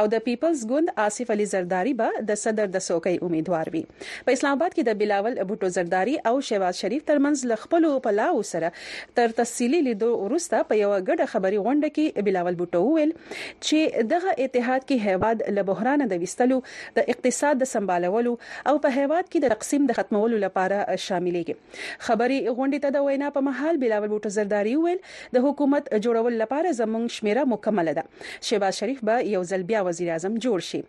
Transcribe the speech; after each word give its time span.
او 0.03 0.05
د 0.15 0.25
پیپلز 0.29 0.65
ګوند 0.73 0.95
آصف 1.07 1.33
علي 1.37 1.49
زرداری 1.55 1.95
به 2.03 2.25
د 2.33 2.39
صدر 2.45 2.71
د 2.77 2.85
سوکۍ 2.89 3.17
امیدوار 3.29 3.71
وي 3.77 3.83
په 4.29 4.37
اسلام 4.37 4.59
آباد 4.59 4.75
کې 4.77 4.89
د 4.91 4.99
بلاول 5.05 5.39
بوټو 5.53 5.73
زرداری 5.79 6.17
او 6.33 6.35
شهباز 6.51 6.81
شریف 6.85 7.05
ترمنځ 7.11 7.45
لخپلو 7.55 7.93
پلاو 8.09 8.43
سره 8.53 8.73
تر 9.21 9.37
تفصیلی 9.43 9.83
لیدو 9.91 10.09
وروسته 10.23 10.63
په 10.73 10.81
یو 10.83 10.91
غټه 10.95 11.29
خبري 11.35 11.61
غونډه 11.67 11.99
کې 11.99 12.27
بلاول 12.31 12.59
بوټو 12.63 12.97
ویل 12.97 13.13
چې 13.27 14.09
دغه 14.15 14.35
اتحاد 14.47 14.89
کې 14.89 15.11
هیواد 15.11 15.45
له 15.59 15.67
بحران 15.73 16.07
د 16.15 16.23
وستلو 16.25 16.59
د 17.01 17.11
اقتصاد 17.15 17.63
د 17.65 17.71
سمبالولو 17.75 18.33
او 18.73 18.75
په 18.87 18.97
هیواد 18.97 19.31
کې 19.31 19.45
د 19.47 19.55
تقسیم 19.57 19.87
د 19.93 19.97
ختمولو 20.01 20.41
لپاره 20.47 20.81
شاملېږي 21.07 22.09
خبري 22.09 22.41
غونډه 22.59 22.70
غونډې 22.71 22.83
ته 22.85 22.91
د 22.97 23.05
وینا 23.07 23.29
په 23.37 23.41
محل 23.47 23.75
بلاول 23.83 24.09
بوټو 24.13 24.35
زرداری 24.37 24.75
ویل 24.79 24.99
د 25.35 25.43
حکومت 25.47 25.85
جوړول 26.05 26.35
لپاره 26.43 26.77
زمونږ 26.81 27.05
شمیره 27.19 27.43
مکمل 27.53 27.89
ده 27.99 28.03
شهباز 28.49 28.75
شریف 28.81 28.99
به 29.11 29.15
یو 29.35 29.43
ځل 29.51 29.63
بیا 29.71 29.81
وزیر 29.89 30.09
اعظم 30.15 30.35
جوړ 30.47 30.59
شي 30.71 30.81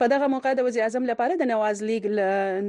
په 0.00 0.06
دغه 0.12 0.26
موقع 0.34 0.52
د 0.58 0.64
وزیر 0.68 0.82
اعظم 0.86 1.04
لپاره 1.10 1.36
د 1.42 1.50
نواز 1.50 1.82
لیگ 1.90 2.06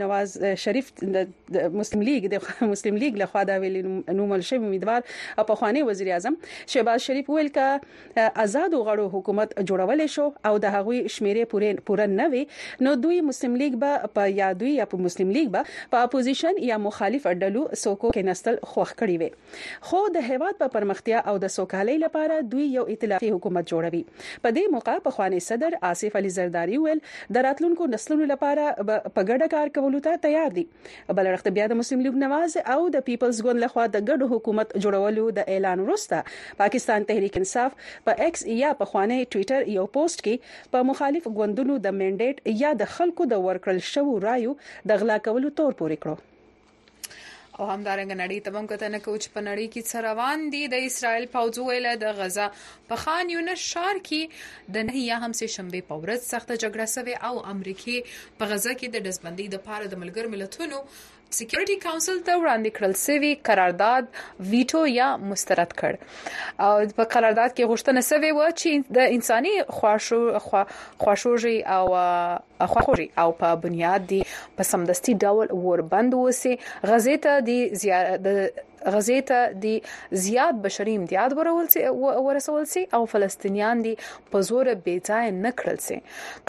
نواز 0.02 0.36
شریف 0.64 0.92
د 1.16 1.70
مسلم 1.82 2.02
لیگ 2.10 2.28
د 2.34 2.46
مسلم 2.74 2.98
لیگ 3.04 3.18
لخوا 3.24 3.44
دا 3.50 3.56
ویل 3.64 3.80
نومل 4.20 4.46
شوی 4.50 4.60
امیدوار 4.72 5.16
په 5.38 5.60
خواني 5.62 5.84
وزیر 5.90 6.12
اعظم 6.18 6.38
شهباز 6.76 7.06
شریف 7.10 7.30
ویل 7.36 7.52
ک 7.60 7.88
آزاد 8.46 8.78
غړو 8.90 9.08
حکومت 9.18 9.58
جوړول 9.72 10.06
شو 10.18 10.28
او 10.50 10.54
د 10.68 10.74
هغوی 10.78 11.02
شمیرې 11.18 11.52
پورې 11.54 11.86
پوره 11.92 12.08
نه 12.16 12.30
وي 12.36 12.44
نو 12.88 12.96
دوی 13.06 13.22
مسلم 13.32 13.60
لیگ 13.64 13.80
به 13.86 14.12
په 14.20 14.32
یادوي 14.40 14.74
یا 14.80 14.90
په 14.94 15.06
مسلم 15.08 15.34
لیگ 15.40 15.52
به 15.58 15.72
په 15.96 16.06
اپوزیشن 16.10 16.62
یا 16.72 16.80
مخالف 16.88 17.28
اډلو 17.34 17.66
سوکو 17.84 18.14
کې 18.16 18.30
نستل 18.32 18.60
خوخ 18.74 18.96
کړی 19.04 19.18
وي 19.24 19.92
خو 19.92 20.04
د 20.20 20.30
هیواد 20.34 20.60
په 20.64 20.74
پرمختیا 20.78 21.24
او 21.34 21.38
د 21.46 21.54
سوکالۍ 21.58 21.98
لپاره 22.06 22.40
دوی 22.54 22.68
یو 22.78 22.86
ائتلافي 22.96 23.32
حکومت 23.38 23.72
جوړوي 23.74 24.22
په 24.22 24.56
دې 24.58 24.74
موقع 24.78 24.98
په 25.10 25.18
خواني 25.18 25.44
صدر 25.50 25.80
آصف 25.94 26.20
علي 26.22 26.34
زرداری 26.40 26.82
ویل 26.86 26.95
وویل 27.00 27.38
د 27.38 27.46
راتلونکو 27.48 27.84
نسلونو 27.94 28.26
لپاره 28.32 28.64
په 29.16 29.24
ګډه 29.30 29.48
کار 29.54 29.72
کولو 29.78 30.02
ته 30.08 30.22
تیار 30.28 30.54
دي 30.58 30.66
بل 31.20 31.30
وخت 31.34 31.50
بیا 31.58 31.68
د 31.72 31.80
مسلم 31.82 32.04
لیگ 32.08 32.20
نواز 32.26 32.58
او 32.76 32.80
د 32.98 33.06
پیپلز 33.10 33.42
ګوند 33.48 33.64
لخوا 33.66 33.86
د 33.96 34.06
ګډو 34.10 34.30
حکومت 34.36 34.76
جوړولو 34.86 35.26
د 35.40 35.50
اعلان 35.56 35.84
وروسته 35.88 36.22
پاکستان 36.64 37.10
تحریک 37.14 37.40
انصاف 37.42 37.88
په 38.10 38.28
ایکس 38.28 38.46
یا 38.64 38.74
په 38.84 38.92
خوانه 38.94 39.20
ټوئیټر 39.36 39.70
یو 39.80 39.88
پوسټ 39.98 40.26
کې 40.30 40.72
په 40.78 40.88
مخالف 40.94 41.28
ګوندونو 41.42 41.80
د 41.90 42.00
منډیټ 42.04 42.56
یا 42.64 42.76
د 42.84 42.92
خلکو 43.00 43.30
د 43.36 43.44
ورکړل 43.50 43.84
شوو 43.96 44.16
رایو 44.30 44.56
د 44.94 45.04
غلا 45.04 45.20
کولو 45.30 45.54
تور 45.62 45.78
پورې 45.84 46.04
کړو 46.06 46.34
او 47.60 47.66
همدارنګه 47.72 48.16
نړۍ 48.22 48.40
ته 48.46 48.50
هم 48.60 48.66
کتنه 48.72 49.00
کوي 49.06 49.20
چې 49.24 49.30
په 49.36 49.42
نړۍ 49.50 49.68
کې 49.74 49.82
څه 49.90 49.98
روان 50.10 50.40
دي 50.54 50.62
د 50.74 50.76
اسرایل 50.88 51.26
پوځ 51.36 51.54
ویله 51.66 51.94
د 52.04 52.06
غزا 52.20 52.48
په 52.90 52.96
خان 53.04 53.26
یونس 53.36 53.62
شار 53.74 53.96
کې 54.08 54.22
د 54.78 54.88
نه 54.90 54.96
یا 55.10 55.18
هم 55.26 55.32
سه 55.40 55.46
شنبه 55.56 55.80
په 55.90 55.96
ورځ 56.04 56.20
سخت 56.34 56.50
جګړه 56.64 56.86
سوي 56.96 57.16
او 57.30 57.36
امریکای 57.54 57.98
په 58.40 58.44
غزا 58.52 58.74
کې 58.80 58.88
د 58.96 59.08
دزبندۍ 59.10 59.48
د 59.54 59.64
پاره 59.68 59.86
د 59.92 59.96
ملګر 60.04 60.26
ملتونو 60.34 60.80
سکیورټي 61.40 61.78
کونسل 61.86 62.18
ته 62.28 62.34
وړاندې 62.42 62.70
کړل 62.78 62.94
سوي 63.06 63.32
قرارداد 63.48 64.04
ویټو 64.52 64.82
یا 65.00 65.08
مسترد 65.32 65.72
کړ 65.80 65.94
او 66.68 66.74
په 67.00 67.04
قرارداد 67.16 67.50
کې 67.56 67.70
غوښتنه 67.72 68.02
سوي 68.12 68.32
و 68.38 68.42
چې 68.60 68.72
د 69.00 69.18
انساني 69.18 69.54
خواشو 69.80 70.20
خواشوږي 71.02 71.58
او 71.78 71.86
اخوخوري 72.68 73.08
او 73.24 73.28
په 73.42 73.50
بنیاد 73.66 74.02
دي 74.14 74.22
په 74.62 74.70
سمدستي 74.74 75.14
ډول 75.28 75.48
ور 75.66 75.80
بند 75.96 76.12
وسی 76.26 76.54
غزې 76.90 77.16
ته 77.26 77.34
د 77.52 77.84
زیارت 77.86 78.74
غزې 78.94 79.22
ته 79.32 79.46
د 79.66 80.20
زیات 80.26 80.58
بشري 80.66 80.96
امتیاد 81.02 81.36
ورول 81.38 81.70
سي 81.76 81.84
ورسول 82.28 82.66
سي 82.74 82.84
او 82.98 83.02
فلسطینیان 83.14 83.82
دي 83.86 83.94
په 84.34 84.44
زور 84.50 84.70
بې 84.72 85.12
ځای 85.12 85.32
نه 85.38 85.52
کړل 85.62 85.80
سي 85.88 86.00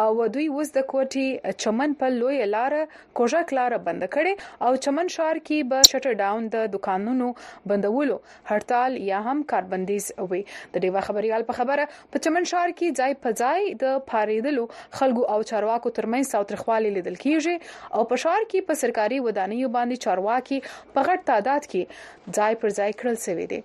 او 0.05 0.29
دوی 0.37 0.47
اوس 0.55 0.73
د 0.79 0.87
کوټي 0.93 1.56
چمن 1.65 1.94
په 2.03 2.17
لوی 2.19 2.41
لار 2.55 2.76
کوژه 3.21 3.43
کلار 3.50 3.76
بند 3.88 4.06
کړي 4.17 4.69
او 4.69 4.75
چمن 4.87 5.12
شار 5.19 5.41
کې 5.41 5.71
به 5.73 5.87
شټر 5.91 6.21
ډاون 6.23 6.49
د 6.56 6.67
دکانونو 6.76 7.13
کانونو 7.14 7.32
بندولو 7.70 8.16
هړتال 8.50 8.93
یا 9.11 9.19
هم 9.26 9.38
کار 9.52 9.64
بندیز 9.75 10.05
وي 10.32 10.43
د 10.76 10.82
ډیوا 10.87 11.00
خبريال 11.08 11.43
په 11.52 11.58
خبره 11.61 11.87
په 12.16 12.22
چمن 12.26 12.49
شهر 12.52 12.69
کې 12.75 12.99
ځای 13.02 13.16
په 13.26 13.38
ځای 13.44 13.75
د 13.84 13.96
فارېدلو 14.11 14.64
خلکو 14.99 15.25
او 15.37 15.38
چارواکو 15.52 15.94
ترمنځ 15.99 16.32
ساوترخوالي 16.34 16.93
لیدل 16.99 17.19
کیږي 17.25 17.96
او 17.96 18.02
په 18.12 18.20
شهر 18.26 18.43
کې 18.50 18.69
په 18.70 18.81
سرکاري 18.82 19.20
ودانیو 19.28 19.72
باندې 19.78 20.08
چارواکي 20.08 20.61
په 20.69 21.08
غټ 21.08 21.28
تعداد 21.32 21.70
کې 21.75 22.38
ځای 22.40 22.61
پر 22.62 22.76
ځای 22.81 22.94
کړل 23.02 23.20
سوي 23.26 23.46
دي 23.56 23.62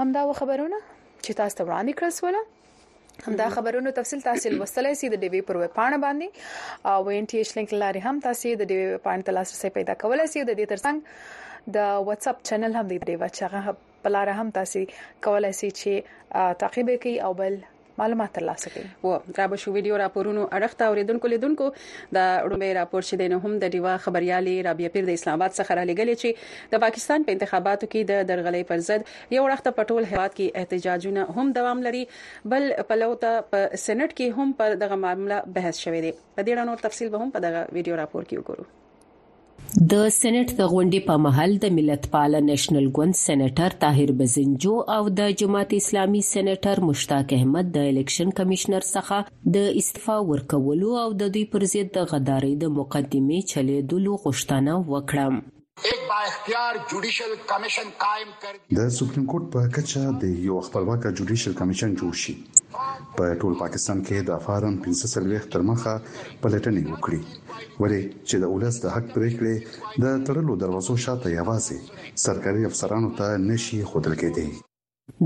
همدا 0.00 0.24
خبرونه 0.42 0.78
چې 0.88 1.40
تاسو 1.42 1.56
ته 1.60 1.70
وړاندې 1.70 2.02
کړل 2.02 2.20
سواله 2.22 2.52
همدا 3.24 3.44
خبرونو 3.54 3.90
تفصیل 3.96 4.22
تاسو 4.22 4.50
لوستلای 4.52 4.94
سي 5.00 5.08
د 5.10 5.20
ډیوی 5.24 5.40
پر 5.48 5.58
وپاڼه 5.58 5.98
باندې 6.04 6.88
او 6.92 7.12
ان 7.18 7.28
ټی 7.32 7.42
ایچ 7.42 7.52
لینک 7.58 7.74
لاري 7.82 8.00
هم 8.06 8.14
تاسو 8.26 8.54
د 8.62 8.70
ډیوی 8.72 8.88
وپاڼه 8.94 9.28
تلاسه 9.28 9.70
پیدا 9.76 9.94
کولای 10.04 10.26
سي 10.32 10.42
د 10.48 10.56
دې 10.60 10.66
ترڅنګ 10.72 11.43
د 11.76 11.92
واتس 12.06 12.28
اپ 12.30 12.38
چینل 12.48 12.74
هم 12.78 12.86
دی 12.88 12.96
دیو 13.10 13.26
چې 13.26 13.52
هغه 13.54 13.72
بلاره 14.06 14.32
هم 14.40 14.48
تاسو 14.56 14.80
کولای 15.26 15.52
شئ 15.58 15.70
چې 15.78 16.58
تعقیب 16.62 16.90
کړئ 17.02 17.14
او 17.28 17.38
بل 17.38 17.54
معلومات 18.00 18.32
ترلاسه 18.36 18.70
کړئ 18.74 19.08
و 19.08 19.38
را 19.40 19.46
به 19.52 19.58
شو 19.62 19.72
ویډیو 19.76 20.00
راپورونو 20.02 20.44
اړخته 20.56 20.88
اوریدونکو 20.90 21.30
لیدونکو 21.34 21.68
د 21.78 22.18
اډمبه 22.46 22.76
راپور 22.78 23.08
شیدې 23.10 23.32
نه 23.34 23.38
هم 23.46 23.56
د 23.64 23.72
دیوا 23.76 23.94
خبريالي 24.08 24.54
رابیا 24.68 24.92
پیر 24.98 25.06
د 25.08 25.16
اسلام 25.20 25.38
آباد 25.40 25.56
څخه 25.60 25.78
را 25.80 25.84
لګلې 25.92 26.26
چې 26.26 26.74
د 26.76 26.84
پاکستان 26.86 27.26
په 27.30 27.36
انتخاباتو 27.38 27.90
کې 27.92 28.12
د 28.12 28.28
درغلې 28.34 28.70
پر 28.74 28.84
ضد 28.90 29.34
یو 29.38 29.46
اړخته 29.48 29.78
پټول 29.80 30.10
هواد 30.12 30.36
کې 30.38 30.64
احتجاجونه 30.64 31.26
هم 31.38 31.54
دوام 31.62 31.84
لري 31.88 32.04
بل 32.54 32.70
پلوته 32.92 33.32
په 33.56 33.64
سېنات 33.88 34.16
کې 34.18 34.38
هم 34.38 34.56
پر 34.62 34.78
دغه 34.86 35.02
معاملې 35.02 35.58
بحث 35.58 35.84
شوې 35.84 36.00
ده 36.06 36.22
په 36.38 36.46
دې 36.46 36.56
اړه 36.56 36.72
نور 36.72 36.86
تفصیل 36.88 37.14
به 37.16 37.24
هم 37.26 37.36
په 37.38 37.48
دغه 37.50 37.60
ویډیو 37.66 38.02
راپور 38.04 38.30
کې 38.32 38.44
وګورو 38.44 38.72
د 39.90 39.94
سېنات 40.16 40.50
د 40.58 40.66
غونډې 40.72 41.00
په 41.06 41.14
مهال 41.24 41.52
د 41.62 41.66
ملتپال 41.76 42.32
نېشنل 42.48 42.84
ګوند 42.98 43.16
سېناتر 43.24 43.70
طاهر 43.82 44.10
بزنجو 44.18 44.74
او 44.96 45.02
د 45.20 45.32
جماعت 45.40 45.70
اسلامي 45.80 46.20
سېناتر 46.30 46.80
مشتاق 46.90 47.32
احمد 47.36 47.66
د 47.76 47.88
الیکشن 47.92 48.28
کمشنر 48.40 48.84
څخه 48.94 49.18
د 49.56 49.72
استعفا 49.80 50.16
ورکولو 50.30 50.90
او 51.06 51.08
د 51.24 51.32
دوی 51.38 51.42
پر 51.56 51.64
ضد 51.72 51.88
د 51.96 52.06
غدارۍ 52.12 52.52
د 52.62 52.70
مقدمې 52.78 53.38
چلیدلو 53.54 54.12
غوښتنه 54.26 54.72
وکړه 54.92 55.26
یک 55.88 55.98
با 56.10 56.18
اختیار 56.28 56.74
جوډیشل 56.90 57.32
کمیشن 57.50 57.86
قائم 58.04 58.28
کړ 58.42 58.52
د 58.78 58.80
سپریم 58.98 59.24
کورټ 59.30 59.44
په 59.54 59.60
کچه 59.76 60.02
د 60.22 60.24
یو 60.48 60.56
خپلواک 60.66 61.02
جوډیشل 61.18 61.52
کمیشن 61.60 61.90
جوړ 62.00 62.12
شي 62.22 62.34
په 63.16 63.24
ټول 63.40 63.52
پاکستان 63.62 63.98
کې 64.06 64.16
د 64.30 64.32
فارم 64.44 64.74
540 64.84 65.50
تر 65.52 65.60
مخه 65.70 65.94
پلټنې 66.42 66.82
وکړي 66.92 67.20
ولې 67.82 68.00
چې 68.28 68.34
د 68.38 68.44
اولس 68.52 68.74
د 68.80 68.86
حق 68.94 69.04
پرېکړې 69.16 69.54
د 70.04 70.22
تړلو 70.28 70.52
دروازو 70.62 70.94
شاته 71.06 71.28
یوازې 71.38 71.78
سرکاري 72.26 72.62
افسرانو 72.70 73.10
ته 73.18 73.26
نشي 73.48 73.78
خودل 73.90 74.14
کېدی 74.22 74.48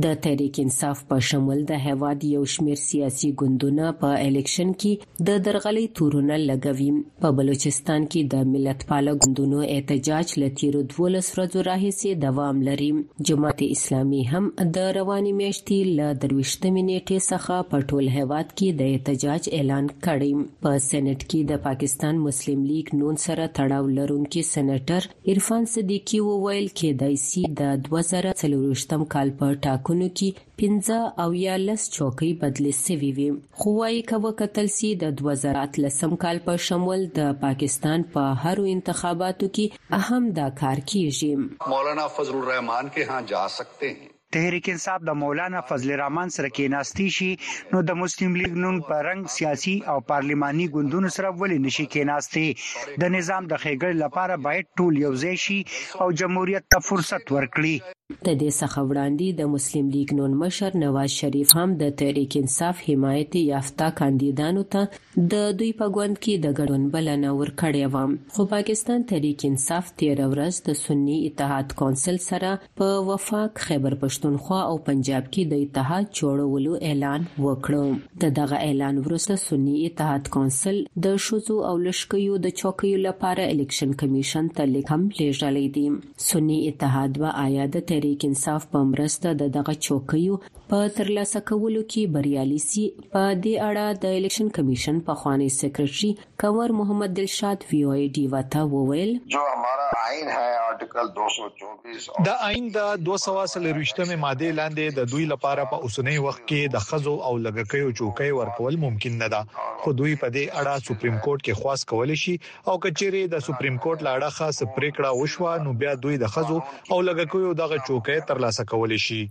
د 0.05 0.11
تحریک 0.25 0.59
انصاف 0.61 0.99
په 1.11 1.17
شمول 1.27 1.61
د 1.69 1.73
هواد 1.85 2.25
یو 2.35 2.41
شمیر 2.55 2.79
سیاسي 2.89 3.29
ګوندونه 3.41 3.91
په 4.01 4.09
الیکشن 4.31 4.71
کې 4.81 5.23
د 5.29 5.37
درغلي 5.47 5.85
تورونه 5.99 6.39
لګوي 6.51 6.89
په 7.25 7.31
بلوچستان 7.41 8.07
کې 8.13 8.23
د 8.35 8.51
ملت 8.55 8.85
پاله 8.91 9.15
ګوندونو 9.27 9.63
احتجاج 9.77 10.35
لتیرو 10.43 10.83
12 10.95 11.31
ورځو 11.35 11.65
راهیسې 11.69 12.11
دوام 12.25 12.61
لري 12.69 12.89
جماعت 13.31 13.63
اسلامي 13.69 14.21
هم 14.33 14.51
د 14.77 14.85
رواني 14.99 15.33
میاشتې 15.39 15.95
ل 16.01 16.21
دروښتمې 16.27 16.87
نیټه 16.91 17.25
څخه 17.31 17.71
په 17.73 17.83
ټول 17.93 18.11
هواد 18.19 18.53
کې 18.53 18.79
د 18.83 18.95
احتجاج 18.97 19.49
اعلان 19.61 19.91
کړی 20.07 20.33
په 20.67 20.75
سېنات 20.89 21.25
کې 21.25 21.51
د 21.53 21.63
پاکستان 21.69 22.23
مسلم 22.27 22.69
لیگ 22.73 22.95
نون 23.05 23.23
سره 23.27 23.49
تړاو 23.59 23.93
لرونکي 24.01 24.45
سېناتر 24.53 25.11
عرفان 25.35 25.71
صدیقي 25.77 26.23
وویل 26.29 26.69
کې 26.69 27.03
د 27.05 27.19
ایسي 27.19 27.49
د 27.65 27.91
2023 27.93 29.11
کال 29.17 29.35
په 29.43 29.55
ټاکنو 29.69 30.07
کې 30.19 30.29
15 30.61 31.23
او 31.23 31.31
یا 31.47 31.55
لس 31.67 31.83
چوکۍ 31.97 32.29
بدلې 32.43 32.73
سوي 32.85 33.09
وي 33.17 33.25
خو 33.63 33.71
وايي 33.79 33.99
کوا 34.11 34.31
کتل 34.41 34.67
سي 34.77 34.91
د 35.03 35.15
2013 35.21 36.15
کال 36.23 36.37
په 36.47 36.55
شمول 36.67 37.03
د 37.19 37.31
پاکستان 37.45 38.07
په 38.15 38.23
هرو 38.45 38.65
انتخاباتو 38.75 39.49
کې 39.57 39.99
اهم 39.99 40.31
دا 40.39 40.47
کار 40.61 40.79
کیږي 40.93 41.33
مولانا 41.73 42.07
فضل 42.15 42.39
الرحمن 42.39 42.91
کې 42.95 43.03
ها 43.13 43.19
جا 43.33 43.43
سکتے 43.57 43.91
ہیں 43.99 44.09
تحریک 44.39 44.67
انصاف 44.77 45.05
د 45.11 45.21
مولانا 45.25 45.61
فضل 45.73 45.93
الرحمن 45.97 46.33
سره 46.39 46.51
کې 46.57 46.73
ناستی 46.77 47.09
شي 47.19 47.29
نو 47.75 47.85
د 47.91 48.01
مسلم 48.05 48.41
لیگ 48.43 48.59
نون 48.65 48.81
په 48.89 49.05
رنګ 49.09 49.35
سیاسي 49.37 49.77
او 49.95 49.99
پارلماني 50.13 50.71
ګوندونو 50.79 51.13
سره 51.19 51.35
ولې 51.35 51.69
نشي 51.69 51.87
کې 51.93 52.09
ناستی 52.15 53.01
د 53.05 53.15
نظام 53.19 53.53
د 53.53 53.63
خېګړ 53.63 53.95
لپاره 54.07 54.43
باید 54.49 54.73
ټول 54.81 55.05
یو 55.05 55.15
ځای 55.25 55.37
شي 55.47 55.61
او 56.07 56.11
جمهوریت 56.25 56.69
ته 56.77 56.87
فرصت 56.91 57.35
ورکړي 57.39 57.77
د 58.11 58.17
دې 58.41 58.51
څخه 58.59 58.83
وړاندې 58.91 59.27
د 59.39 59.49
مسلم 59.55 59.89
لیګ 59.95 60.13
نون 60.19 60.35
مشر 60.43 60.77
نواز 60.83 61.15
شریف 61.23 61.51
هم 61.57 61.73
د 61.81 61.89
تحریک 62.03 62.37
انصاف 62.39 62.77
حمایت 62.85 63.35
یافته 63.41 63.89
کاندیدانو 63.99 64.63
ته 64.75 64.87
د 64.95 65.43
دوی 65.59 65.67
په 65.81 65.89
ګوند 65.97 66.17
کې 66.23 66.35
د 66.45 66.55
ګډون 66.59 66.87
بلنه 66.95 67.33
ورکړې 67.41 67.85
و 67.95 68.35
خو 68.37 68.47
پاکستان 68.53 69.05
تحریک 69.11 69.45
انصاف 69.51 69.91
13 70.05 70.31
ورځ 70.33 70.63
د 70.69 70.79
سنی 70.85 71.17
اتحاد 71.27 71.75
کونسل 71.83 72.21
سره 72.29 72.55
په 72.83 72.89
وفاق 73.11 73.61
خیبر 73.67 73.99
پښتونخوا 74.07 74.61
او 74.71 74.81
پنجاب 74.89 75.25
کې 75.29 75.53
د 75.53 75.67
اتحاد 75.67 76.07
جوړولو 76.23 76.73
اعلان 76.91 77.29
وکړو 77.45 77.85
د 78.25 78.35
دغه 78.41 78.63
اعلان 78.71 79.03
وروسته 79.11 79.37
سنی 79.45 79.77
اتحاد 79.91 80.33
کونسل 80.39 80.81
د 81.11 81.21
شوزو 81.27 81.59
او 81.75 81.77
لشکيو 81.89 82.41
د 82.49 82.57
چوکیو 82.65 83.05
لپاره 83.11 83.49
الیکشن 83.53 83.95
کمیشن 84.07 84.51
ته 84.57 84.69
لیکم 84.75 85.07
لیږلې 85.11 85.79
دي 85.79 86.27
سنی 86.33 86.61
اتحاد 86.73 87.23
و 87.27 87.37
آیا 87.47 87.71
د 87.79 87.95
تحریک 87.99 88.23
انصاف 88.29 88.63
په 88.73 88.79
مرسته 88.93 89.29
د 89.41 89.43
دغه 89.57 89.75
چوکیو 89.85 90.35
په 90.71 90.89
ترلاسه 90.97 91.41
کولو 91.49 91.83
کې 91.93 92.11
بریالي 92.15 92.57
سي 92.63 92.81
په 93.13 93.29
دې 93.45 93.53
اړه 93.67 94.01
د 94.01 94.15
الیکشن 94.17 94.49
کمیشن 94.57 94.97
په 95.05 95.15
خواني 95.21 95.45
سیکرټري 95.59 96.11
کور 96.43 96.75
محمد 96.81 97.15
دلشاد 97.19 97.63
وی 97.71 97.79
او 97.91 97.95
ای 98.01 98.03
ډی 98.19 98.25
وتا 98.35 98.65
وویل 98.73 99.13
جو 99.35 99.45
ہمارا 99.53 99.87
آئین 100.01 100.29
ہے 100.33 100.51
آرټیکل 100.65 101.09
224 101.21 102.09
دا 102.27 102.35
آئین 102.49 102.67
د 102.75 102.91
240 103.05 104.13
ماده 104.27 104.51
لاندې 104.59 104.99
د 104.99 105.09
دوی 105.15 105.25
لپاره 105.31 105.65
په 105.73 105.89
اوسنۍ 105.89 106.21
وخت 106.27 106.45
کې 106.45 106.77
د 106.77 106.85
خزو 106.91 107.17
او 107.31 107.33
لګکیو 107.47 107.97
چوکۍ 108.03 108.37
ورکول 108.41 108.79
ممکن 108.85 109.19
نه 109.23 109.31
ده 109.37 109.43
خو 109.63 109.95
دوی 110.03 110.19
په 110.25 110.37
دې 110.37 110.61
اړه 110.61 110.89
سپریم 110.91 111.19
کورټ 111.29 111.49
کې 111.49 111.63
خواست 111.63 111.89
کولای 111.95 112.19
شي 112.27 112.37
او 112.43 112.77
کچېری 112.85 113.25
د 113.37 113.49
سپریم 113.49 113.81
کورټ 113.87 114.11
لاړه 114.11 114.39
خاص 114.43 114.63
پریکړه 114.77 115.17
وشوه 115.25 115.67
نو 115.67 115.75
بیا 115.85 115.99
دوی 116.07 116.23
د 116.27 116.37
خزو 116.37 116.61
او 116.63 117.03
لګکیو 117.09 117.59
دغه 117.65 117.83
چوکۍ 117.91 118.31
ترلاسه 118.35 118.71
کولای 118.77 119.03
شي 119.11 119.23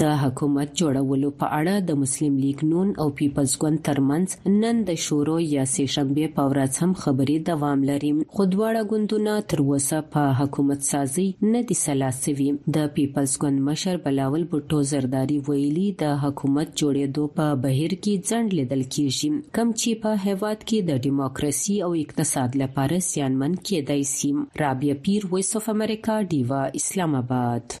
د 0.00 0.04
حکومت 0.20 0.70
جوړولو 0.80 1.30
په 1.40 1.46
اړه 1.58 1.72
د 1.88 1.98
مسلم 2.02 2.36
لیگ 2.42 2.60
نون 2.70 2.88
او 3.04 3.06
پیپلز 3.18 3.56
ګوند 3.64 3.78
ترمنځ 3.88 4.54
نن 4.62 4.76
د 4.90 4.98
شورو 5.06 5.34
یا 5.54 5.64
سه 5.72 5.86
شنبه 5.94 6.28
په 6.38 6.44
ورځ 6.52 6.72
هم 6.84 6.92
خبرې 7.02 7.36
دوام 7.48 7.78
لري 7.90 8.12
خو 8.36 8.46
دواړه 8.54 8.80
ګوندونه 8.94 9.34
تر 9.54 9.62
اوسه 9.64 9.98
په 10.14 10.22
حکومت 10.40 10.88
سازي 10.90 11.26
نه 11.52 11.60
دي 11.70 11.76
سلاسوي 11.84 12.48
د 12.78 12.88
پیپلز 12.96 13.36
ګوند 13.44 13.58
مشر 13.68 13.96
بلاول 14.06 14.44
بوټو 14.54 14.78
زرداری 14.94 15.38
ویلي 15.50 15.86
د 16.04 16.16
حکومت 16.24 16.68
جوړېدو 16.80 17.24
په 17.40 17.46
بهیر 17.68 17.92
کې 17.98 18.32
ځند 18.32 18.58
لیدل 18.60 18.84
کیږي 18.96 19.54
کم 19.60 19.68
چې 19.80 19.90
په 20.04 20.10
هواد 20.26 20.58
کې 20.68 20.78
د 20.90 21.04
دیموکراسي 21.10 21.76
او 21.88 21.92
اقتصاد 22.06 22.58
لپاره 22.64 23.04
سیانمن 23.10 23.58
کېدای 23.68 24.02
شي 24.14 24.18
رابیا 24.64 24.94
پیر 25.04 25.24
وایس 25.32 25.56
اف 25.60 25.68
امریکا 25.76 26.18
دیوا 26.32 26.60
اسلام 26.82 27.14
آباد 27.22 27.80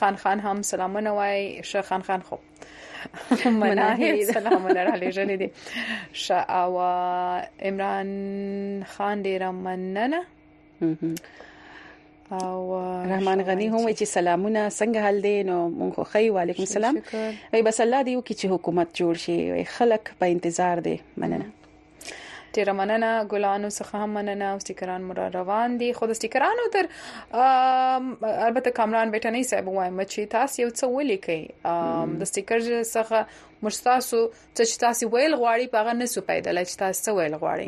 خان 0.00 0.16
خان 0.22 0.40
هم 0.44 0.62
سلامونه 0.68 1.10
وای 1.18 1.42
شه 1.72 1.82
خان 1.90 2.02
خان 2.06 2.20
خو 2.30 2.36
مناهل 3.48 4.24
سلامونه 4.38 4.84
را 4.88 4.94
لېږلي 5.00 5.32
دي 5.44 5.50
ش 6.12 6.30
او 6.60 6.80
عمران 7.60 8.10
خان 8.94 9.22
ډیره 9.28 9.50
مننه 9.68 10.22
او 10.80 12.78
رحمان 13.10 13.42
غنی 13.48 13.66
هم 13.72 13.82
چې 13.82 14.10
سلامونه 14.14 14.62
څنګه 14.78 14.98
حل 15.08 15.18
دي 15.26 15.34
نو 15.50 15.58
مونږ 15.78 15.92
خو 16.14 16.22
وعلیکم 16.36 16.64
السلام 16.68 16.96
وای 17.12 17.62
بس 17.68 17.80
الله 17.84 18.06
دی 18.08 18.16
وکي 18.20 18.34
چې 18.40 18.54
حکومت 18.54 18.96
جوړ 19.02 19.22
شي 19.26 19.36
وای 19.52 19.64
خلک 19.76 20.10
په 20.22 20.32
انتظار 20.36 20.82
دي 20.88 20.94
مننه 21.24 21.46
ډیره 22.56 22.74
مننه 22.80 23.12
ګلانو 23.30 23.70
څخه 23.78 24.02
هم 24.02 24.10
مننه 24.18 24.50
او 24.52 24.58
سټیکران 24.64 25.06
مر 25.10 25.22
روان 25.38 25.78
دي 25.84 25.92
خود 26.00 26.12
سټیکرانو 26.18 26.66
تر 26.74 26.90
البته 28.48 28.76
کامران 28.80 29.10
بیٹنی 29.16 29.42
صاحب 29.52 29.68
وایم 29.78 30.02
چې 30.02 30.32
تاسو 30.36 30.62
یو 30.62 30.70
څه 30.74 31.00
ولیکي 31.00 31.40
د 31.64 32.30
سټیکر 32.32 32.64
څخه 32.66 33.44
موږ 33.64 33.76
تاسو 33.88 34.18
چې 34.56 34.80
تاسو 34.84 35.04
ویل 35.14 35.34
غواړي 35.40 35.66
په 35.74 35.78
هغه 35.84 35.92
نسو 36.00 36.22
پیدل 36.30 36.58
چې 36.68 36.74
تاسو 36.82 37.14
ویل 37.18 37.34
غواړي 37.42 37.66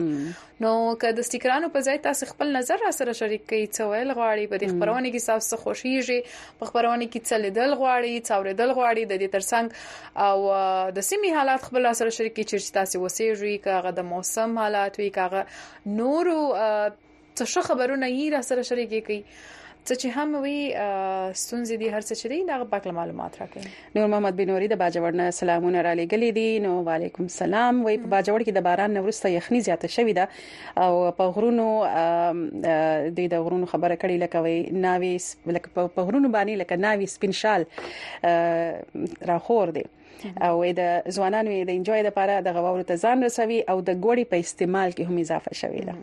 نو 0.65 0.73
که 1.03 1.13
د 1.19 1.27
سټیکرانو 1.29 1.71
په 1.77 1.85
ځای 1.91 1.99
تاسو 2.07 2.29
خپل 2.33 2.53
نظر 2.57 2.83
را 2.87 2.91
سره 2.99 3.13
شریک 3.21 3.43
کړئ 3.51 3.65
چې 3.75 3.83
ویل 3.93 4.11
غواړي 4.19 4.47
په 4.53 4.57
دې 4.63 4.69
خبرونه 4.73 5.13
کې 5.15 5.27
تاسو 5.33 5.61
خوشیږي 5.63 6.21
په 6.63 6.71
خبرونه 6.71 7.03
کې 7.13 7.21
څه 7.29 7.35
لیدل 7.45 7.71
غواړي 7.81 8.15
څه 8.27 8.33
اوریدل 8.39 8.71
غواړي 8.79 9.03
د 9.11 9.15
دې 9.23 9.29
ترڅنګ 9.37 9.67
او 10.27 10.37
د 11.01 11.07
سیمې 11.09 11.31
حالات 11.41 11.61
خپل 11.69 11.83
سره 12.03 12.17
شریک 12.21 12.35
کړئ 12.39 12.49
چې 12.51 12.77
تاسو 12.79 12.97
وسیږي 13.05 13.55
کاغه 13.69 13.97
د 14.01 14.09
موسم 14.15 14.59
حالات 14.65 15.01
وي 15.03 15.09
کاغه 15.21 15.45
نورو 16.01 16.41
څه 17.39 17.67
خبرونه 17.71 18.07
یې 18.15 18.37
را 18.39 18.43
سره 18.53 18.69
شریک 18.73 18.93
کړئ 19.07 19.21
څه 19.89 19.95
چې 20.03 20.09
هم 20.19 20.29
وي 20.45 20.59
ستونزې 21.43 21.75
دي 21.83 21.87
هر 21.95 22.03
څه 22.09 22.15
چې 22.21 22.27
دي 22.33 22.39
دا 22.51 22.55
پاک 22.73 22.85
معلومات 22.99 23.33
راکړي 23.41 23.67
نور 23.97 24.07
محمد 24.13 24.35
بنوري 24.41 24.67
د 24.73 24.75
باجوړ 24.83 25.13
نه 25.21 25.27
سلامونه 25.41 25.79
را 25.87 25.93
لګلې 26.01 26.31
دي 26.39 26.49
نو 26.67 26.73
وعليكم 26.89 27.25
السلام 27.33 27.75
وي 27.87 27.95
په 28.05 28.09
باجوړ 28.15 28.41
کې 28.47 28.53
د 28.59 28.61
باران 28.69 28.91
نورسته 28.99 29.27
یخني 29.37 29.61
زیاته 29.69 29.89
شوې 29.97 30.15
ده 30.21 30.25
او 30.85 30.91
په 31.21 31.25
غرونو 31.37 31.69
د 33.21 33.23
د 33.33 33.43
غرونو 33.47 33.67
خبره 33.75 33.95
کړې 34.03 34.17
لکه 34.25 34.39
وي 34.49 34.59
ناوي 34.87 35.15
لکه 35.59 35.69
په 35.99 36.03
غرونو 36.11 36.29
باندې 36.37 36.55
لکه 36.65 36.75
ناوي 36.89 37.07
سپینشال 37.15 37.63
راخور 39.33 39.67
دي 39.79 39.87
او 39.89 40.61
د 40.83 41.13
ځوانانو 41.17 41.49
د 41.73 41.75
انجوای 41.75 42.03
لپاره 42.11 42.33
د 42.47 42.49
غوړو 42.61 42.85
ته 42.93 43.01
ځان 43.07 43.27
رسوي 43.29 43.61
او 43.75 43.81
د 43.89 43.91
ګوړې 43.99 44.25
په 44.37 44.43
استعمال 44.47 44.89
کې 44.97 45.03
هم 45.11 45.17
اضافه 45.27 45.53
شوې 45.65 45.83
ده 45.91 45.97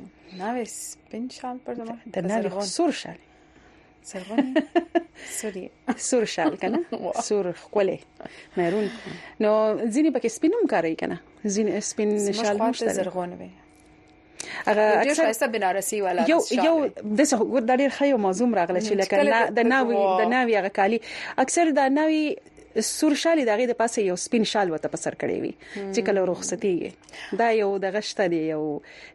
نو 0.43 0.55
سپینشال 0.73 1.55
پر 1.69 1.77
دمه 1.79 1.95
د 2.19 2.21
ناوي 2.33 2.49
سور 2.73 2.91
شال 3.03 3.19
زرغونه 4.05 4.63
سوري 5.31 5.69
سور 5.97 6.25
شال 6.35 6.55
کنه 6.61 6.79
سور 7.27 7.47
خولې 7.59 8.29
مېرون 8.57 8.89
نو 9.43 9.51
ځینې 9.93 10.09
پکې 10.15 10.29
سپینم 10.37 10.63
کاری 10.73 10.93
کنه 11.03 11.17
ځینې 11.53 11.73
سپین 11.89 12.09
شال 12.39 12.57
مشته 12.65 12.93
زرغونه 12.97 13.39
وي 13.41 13.49
هغه 13.51 14.89
اکثر 14.95 15.21
ښایسته 15.23 15.47
بنارسي 15.55 16.01
ولا 16.07 16.25
یو 16.31 16.39
یو 16.67 16.75
د 16.87 16.89
څه 17.29 17.49
ګور 17.53 17.63
د 17.69 17.85
ډیر 17.85 17.89
خیو 17.99 18.17
موضوع 18.25 18.49
راغله 18.61 18.81
چې 18.85 18.93
لکه 19.03 19.47
د 19.61 19.71
ناوي 19.75 20.01
د 20.23 20.35
ناوي 20.35 20.53
هغه 20.59 20.71
کالي 20.79 20.99
اکثر 21.45 21.73
د 21.79 21.95
ناوي 21.99 22.25
سور 22.83 23.13
شال 23.19 23.39
دغه 23.45 23.65
د 23.69 23.75
پاسه 23.79 24.01
یو 24.07 24.15
سپین 24.21 24.43
شال 24.51 24.71
وته 24.71 24.89
په 24.93 24.99
سر 25.01 25.15
کړی 25.19 25.35
وي 25.43 25.51
چې 25.59 26.05
کله 26.07 26.25
رخصتي 26.29 26.71
دا 27.41 27.47
یو 27.59 27.69
د 27.85 27.91
غشته 27.97 28.25
دی 28.33 28.39
یو 28.49 28.63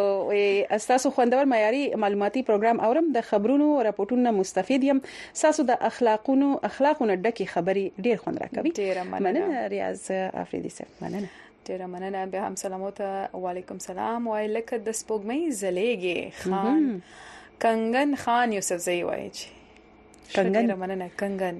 استاسو 0.79 1.13
خوندور 1.17 1.45
معیاري 1.55 1.83
معلوماتي 2.05 2.43
پروګرام 2.51 2.83
اورم 2.89 3.09
د 3.17 3.21
خبرونو 3.31 3.71
راپورټونو 3.89 4.31
مستفید 4.43 4.83
يم 4.91 5.01
ساسو 5.41 5.63
د 5.73 5.81
اخلاقونو 5.91 6.53
اخلاقونو 6.71 7.15
ډکه 7.25 7.45
خبري 7.55 7.89
ډیر 8.07 8.15
خوند 8.23 8.41
راکوي 8.41 9.01
مننه 9.17 9.67
ریاض 9.75 10.07
افریدي 10.45 10.69
سره 10.77 10.87
مننه 11.03 11.27
ډیره 11.69 11.85
مننه 11.93 12.21
به 12.33 12.39
هم 12.47 12.55
سلامات 12.63 12.97
وعلیکم 13.45 13.77
سلام 13.87 14.21
وای 14.31 14.45
لکه 14.55 14.75
د 14.89 14.95
سپوږمۍ 14.99 15.41
زلېږي 15.61 16.19
خان 16.41 16.83
کنګن 17.65 18.09
خان 18.23 18.49
یوسف 18.57 18.79
زئی 18.87 19.01
وای 19.09 19.25
چی 19.39 19.45
کنګن 20.35 20.67
مننه 20.83 21.07
کنګن 21.23 21.57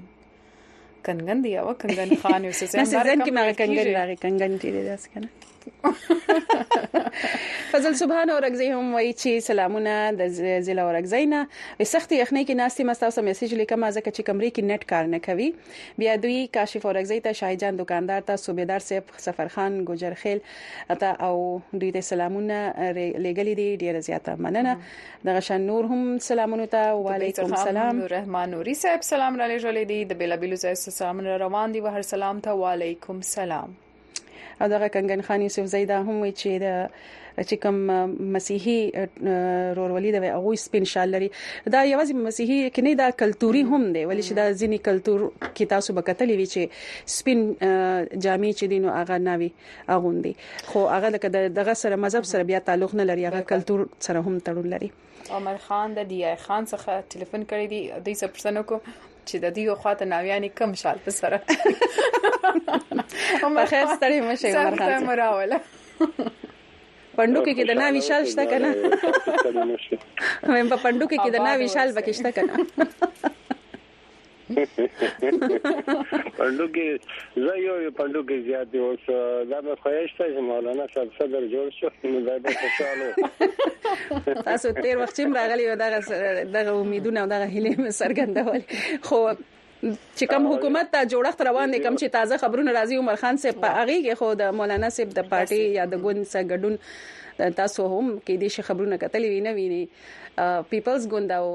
کنګن 1.05 1.37
دی 1.47 1.51
او 1.63 1.67
کنګن 1.83 2.09
خان 2.23 2.41
یوسف 2.49 2.67
زئی 2.71 2.81
نن 2.81 3.21
ځکه 3.25 3.37
ما 3.39 3.43
کنګن 3.61 3.89
لري 3.99 4.15
کنګن 4.25 4.51
دی 4.65 4.69
داس 4.89 5.03
کنه 5.15 5.29
فضل 7.71 7.93
سبحان 8.01 8.29
اورګزی 8.33 8.67
هم 8.75 8.91
وایي 8.95 9.13
چې 9.21 9.47
سلامونه 9.47 9.93
د 10.19 10.27
ضلع 10.67 10.85
اورګزی 10.85 11.27
نه 11.33 11.41
سخت 11.91 12.11
یخنۍ 12.13 12.43
کې 12.47 12.53
ناستې 12.61 12.85
مستاو 12.89 13.13
سم 13.17 13.25
میسج 13.29 13.55
لیکم 13.61 13.85
ځکه 13.97 14.13
چې 14.17 14.27
کمرې 14.29 14.51
کې 14.55 14.65
نت 14.71 14.85
کار 14.91 15.09
نه 15.13 15.19
کوي 15.27 15.49
بیا 16.03 16.15
دوی 16.25 16.37
کاشف 16.57 16.85
اورګزی 16.87 17.19
ته 17.27 17.39
شاهجان 17.41 17.81
دکاندار 17.81 18.25
ته 18.29 18.41
صوبیدار 18.45 18.85
صاحب 18.89 19.13
سفر 19.25 19.51
خان 19.55 19.79
ګجر 19.89 20.17
خیل 20.25 20.43
ته 21.05 21.11
او 21.29 21.35
دوی 21.71 21.91
ته 21.97 22.05
سلامونه 22.11 22.59
لګلې 22.69 23.63
دي 23.63 23.67
ډیره 23.83 24.05
زیاته 24.09 24.37
مننه 24.47 24.77
د 25.29 25.39
غشن 25.39 25.67
نور 25.71 25.89
هم 25.95 26.05
سلامونه 26.29 26.69
ته 26.77 26.93
وعليكم 27.07 27.57
السلام 27.61 28.05
رحمان 28.17 28.55
نوري 28.57 28.77
صاحب 28.85 29.07
سلام 29.13 29.41
علیکم 29.41 29.65
جوړې 29.65 29.95
دي 29.95 30.13
د 30.13 30.21
بیلابیلو 30.23 30.61
ځای 30.63 30.73
سلام 30.85 31.21
روان 31.45 31.77
دي 31.77 31.85
وهر 31.87 32.09
سلام 32.13 32.39
ته 32.47 32.57
وعليكم 32.63 33.25
السلام 33.27 33.75
او 34.61 34.67
دغه 34.67 34.87
کنګن 34.97 35.21
خان 35.27 35.39
یوسف 35.45 35.65
زیدا 35.77 35.97
هم 36.09 36.17
وی 36.25 36.33
چې 36.41 36.49
د 36.65 36.67
چې 37.49 37.55
کوم 37.63 37.77
مسیحي 38.35 38.77
رورولي 39.79 40.09
د 40.13 40.17
هغه 40.37 40.51
سپین 40.65 40.85
شال 40.93 41.07
لري 41.15 41.29
دا 41.75 41.81
یوازې 41.93 42.13
مسیحي 42.27 42.59
کې 42.73 42.81
نه 42.87 42.93
دا 43.01 43.07
کلتوري 43.23 43.63
هم 43.71 43.81
دی 43.95 44.03
ولې 44.09 44.23
چې 44.27 44.33
دا 44.39 44.45
ځینی 44.61 44.79
کلتور 44.87 45.19
کې 45.55 45.63
تاسو 45.73 45.89
به 45.97 46.01
کتلی 46.09 46.33
وی 46.39 46.47
چې 46.53 46.61
سپین 47.15 47.39
جامې 48.23 48.51
چې 48.57 48.65
دینو 48.75 48.89
هغه 48.99 49.15
ناوي 49.27 49.49
اغوندي 49.97 50.31
خو 50.69 50.79
هغه 50.93 51.07
لکه 51.17 51.27
دغه 51.59 51.73
سره 51.83 51.95
مذهب 52.07 52.25
سره 52.31 52.43
بیا 52.53 52.59
تعلق 52.71 52.91
نه 53.01 53.09
لري 53.11 53.23
هغه 53.29 53.41
کلتور 53.51 53.79
سره 54.07 54.19
هم 54.29 54.35
تړون 54.49 54.67
لري 54.77 54.89
عمر 55.37 55.57
خان 55.67 55.89
د 55.99 56.09
دی 56.15 56.19
خان 56.47 56.63
څخه 56.71 56.93
ټلیفون 57.11 57.41
کړی 57.49 57.65
دی 57.73 57.81
د 58.05 58.07
100% 58.35 58.67
کو 58.71 58.77
چې 59.29 59.35
د 59.43 59.45
دې 59.55 59.63
خواته 59.81 60.05
ناویانې 60.13 60.49
کم 60.59 60.71
شال 60.81 60.97
په 61.05 61.11
سره 61.19 61.37
هم 63.41 63.53
خیر 63.71 63.85
ستړي 63.93 64.19
مشه 64.27 64.49
ورخه 64.65 64.99
مراوله 65.09 65.57
پندوکي 67.17 67.53
کې 67.57 67.65
د 67.69 67.71
نا 67.81 67.87
وشال 67.97 68.23
شته 68.31 68.43
کنه 68.51 68.69
هم 70.59 70.67
په 70.71 70.77
پندوکي 70.83 71.17
کې 71.23 71.31
د 71.37 71.45
نا 71.49 71.53
وشال 71.63 71.89
وکشته 71.99 72.29
کنه 72.37 72.55
پندوګي 76.39 76.87
زه 77.35 77.53
یو 77.61 77.75
پندوګي 77.97 78.37
زیات 78.47 78.67
دی 78.73 78.79
اوس 78.85 79.03
دا 79.51 79.59
به 79.65 79.75
خوښته 79.81 80.23
چې 80.35 80.45
مولانا 80.51 80.85
صاحب 80.93 81.09
صدر 81.17 81.43
جوړ 81.53 81.67
شو 81.77 81.89
نو 82.13 82.19
دا 82.27 82.35
به 82.43 82.51
خوشاله 82.59 83.09
تاسو 84.49 84.71
تیر 84.81 84.97
وخت 85.03 85.19
هم 85.25 85.37
راغلی 85.41 85.65
او 85.69 85.75
دغه 85.75 85.99
دغه 86.55 86.71
امیدونه 86.81 87.19
او 87.23 87.27
دغه 87.33 87.45
هیله 87.55 87.91
سرګندول 88.01 88.61
خو 89.09 89.19
چې 89.81 90.25
کوم 90.29 90.47
حکومت 90.51 90.87
ته 90.93 91.07
جوړښت 91.11 91.41
روان 91.47 91.73
دي 91.73 91.79
کوم 91.85 91.97
چې 92.01 92.13
تازه 92.15 92.37
خبرونه 92.43 92.71
راځي 92.77 92.97
عمر 93.01 93.19
خان 93.23 93.39
صاحب 93.41 93.59
په 93.65 93.81
اغه 93.81 93.97
کې 93.97 94.21
خو 94.21 94.29
د 94.41 94.55
مولانا 94.61 94.89
صاحب 94.95 95.11
د 95.17 95.27
پارټي 95.33 95.59
یا 95.79 95.83
د 95.91 96.01
ګوند 96.05 96.29
سره 96.31 96.47
ګډون 96.51 96.77
تاسو 97.59 97.83
هم 97.91 98.05
کې 98.05 98.41
دي 98.43 98.49
چې 98.55 98.69
خبرونه 98.69 98.99
کتلې 99.03 99.33
ویني 99.33 99.53
ویني 99.57 100.71
پیپلز 100.71 101.05
ګوند 101.13 101.35
او 101.35 101.45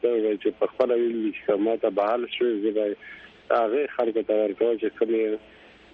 دا 0.03 0.36
چې 0.41 0.49
په 0.60 0.67
خپل 0.71 0.91
ویل 0.95 1.19
چې 1.19 1.60
ما 1.67 1.75
ته 1.84 1.89
بال 1.99 2.25
شي 2.38 2.53
زی 2.63 2.71
به 2.80 2.88
هغه 3.51 3.86
خلکو 3.97 4.21
ته 4.32 4.41
ورکو 4.41 4.71
چې 4.80 4.97
کومه 4.99 5.38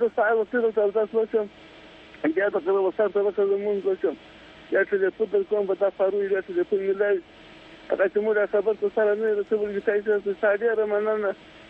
زه 0.00 0.08
سهار 0.16 0.34
وختي 0.40 0.58
د 0.64 0.68
تاسو 0.98 1.14
وشم 1.20 1.46
بیا 2.36 2.46
د 2.54 2.56
غره 2.64 2.80
وسار 2.88 3.08
ته 3.14 3.18
راځم 3.26 3.60
مونږ 3.66 3.78
وشم 3.88 4.14
یا 4.74 4.80
ټلیفون 4.90 5.26
در 5.32 5.42
کوم 5.50 5.64
به 5.70 5.74
تاسو 5.82 6.00
ورو 6.04 6.18
یا 6.36 6.40
ټلیفون 6.48 6.80
ملای 6.88 7.16
هغه 7.90 8.04
چې 8.12 8.18
موږ 8.26 8.36
خبر 8.54 8.74
تاسو 8.82 8.90
سره 8.96 9.12
نه 9.20 9.28
رسول 9.40 9.60
کې 9.74 9.82
تاسو 9.88 10.18
ته 10.26 10.32
ساده 10.42 10.72
رمنان 10.80 11.20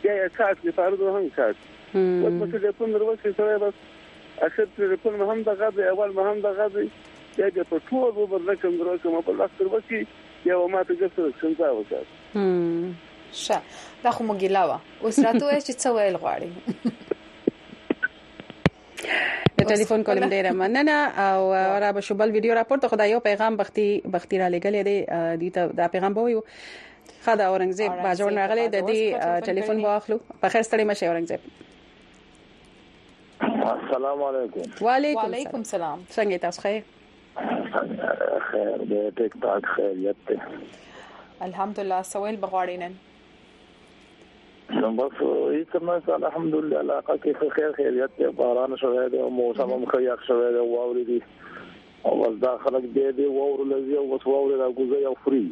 یا 0.07 0.13
یا 0.21 0.29
کاټ 0.39 0.57
دی 0.65 0.71
فارو 0.79 0.97
دوه 1.01 1.13
هم 1.17 1.29
کاټ 1.39 1.55
او 2.25 2.31
په 2.41 2.45
ټلیفون 2.55 2.89
دروځي 2.97 3.33
سره 3.39 3.59
بس 3.65 3.75
اخر 4.47 4.67
ټلیفون 4.79 5.13
مهم 5.23 5.39
د 5.49 5.51
غږ 5.63 5.75
اول 5.93 6.11
مهم 6.21 6.39
د 6.47 6.59
غږ 6.59 6.73
یا 7.43 7.49
د 7.57 7.71
پټو 7.71 7.99
وبر 8.19 8.41
رقم 8.53 8.77
درکم 8.83 9.21
په 9.29 9.33
لاس 9.41 9.51
تر 9.61 9.73
وکی 9.77 10.05
یا 10.51 10.61
ما 10.75 10.83
ته 10.89 10.95
څه 11.15 11.33
څنګه 11.41 11.67
وکړ 11.79 12.03
شه 13.33 13.61
دا 14.05 14.11
خو 14.11 14.25
مونږ 14.25 14.41
ګیلاوه 14.41 14.81
اوس 15.03 15.19
راته 15.25 15.45
وایي 15.45 15.61
چې 15.61 15.73
څه 15.83 15.89
ویل 15.97 16.17
غواړي 16.23 16.51
د 19.59 19.75
ټلیفون 19.75 20.03
کولم 20.09 20.29
ډیره 20.35 20.51
مننه 20.61 20.97
او 21.27 21.53
را 21.85 21.93
به 21.93 22.01
شوبل 22.01 22.31
ویډیو 22.37 22.55
راپورته 22.61 22.89
خدای 22.95 23.11
یو 23.11 23.21
پیغام 23.27 23.57
بختي 23.63 23.89
بختي 24.15 24.39
را 24.43 24.49
لګلې 24.55 25.37
دی 25.43 25.51
د 25.59 25.73
دا 25.83 25.89
پیغام 25.95 26.15
به 26.15 26.23
وي 26.29 26.41
خدا 27.25 27.47
اورنګزیب 27.53 27.93
باجوړ 28.05 28.33
راغلی 28.41 28.67
د 28.75 28.89
دې 28.89 29.47
ټلیفون 29.51 29.81
واخلو 29.85 30.19
په 30.41 30.49
خیر 30.49 30.63
ستړي 30.63 30.85
مشه 30.91 31.13
اورنګزیب 31.13 31.71
السلام 33.77 34.23
علیکم 34.27 34.85
وعلیکم 34.89 35.23
وعلیکم 35.31 35.63
سلام 35.71 36.05
څنګه 36.11 36.39
تاسو 36.39 36.61
خیر 36.61 36.83
خیر 38.51 38.77
دې 38.83 39.17
ټیک 39.21 39.39
ټاک 39.47 39.67
خیریت 39.77 40.35
الحمدلله 41.41 42.03
سوال 42.11 42.37
بغواړینن 42.45 42.93
نو 44.71 44.91
بس 44.97 45.21
هیڅ 45.23 45.77
نه 45.87 45.95
سال 46.07 46.25
الحمدلله 46.27 46.79
علاقه 46.83 47.17
کې 47.25 47.55
خیر 47.55 47.73
خیریت 47.79 48.15
ته 48.19 48.31
باران 48.41 48.75
شوه 48.83 49.07
دی 49.15 49.19
او 49.25 49.31
موسم 49.39 49.73
هم 49.75 49.81
ښه 49.85 50.01
یخ 50.05 50.21
شوه 50.29 50.53
دی 50.57 50.61
واورې 50.61 51.09
دي 51.09 52.05
او 52.11 52.13
بس 52.21 52.37
دا 52.45 52.53
خلک 52.65 52.87
دی 52.97 53.05
دی 53.19 53.27
واور 53.27 53.65
لږی 53.73 53.99
او 54.03 54.07
بس 54.13 54.27
واور 54.31 54.55
را 54.63 54.69
ګوزه 54.79 55.01
یو 55.07 55.15
فری 55.27 55.43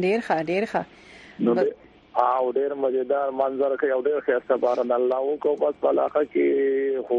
ډیر 0.03 0.21
ښه 0.27 0.37
ډیر 0.53 0.65
ښه 0.73 0.83
او 2.23 2.53
ډیر 2.57 2.75
مزیدار 2.83 3.31
منظر 3.41 3.77
کې 3.81 3.91
او 3.91 4.03
ډیر 4.03 4.21
ښه 4.29 4.57
باران 4.65 4.93
الله 4.93 5.21
وکړو 5.21 5.57
بس 5.63 5.85
علاقه 5.91 6.25
کې 6.35 7.07
خو 7.09 7.19